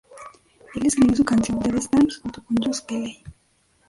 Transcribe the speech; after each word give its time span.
Él 0.73 0.87
escribió 0.87 1.15
su 1.15 1.23
canción 1.23 1.59
"The 1.59 1.71
Best 1.73 1.91
Thing", 1.91 2.07
junto 2.23 2.43
con 2.43 2.57
Josh 2.57 2.79
Kelley. 2.87 3.21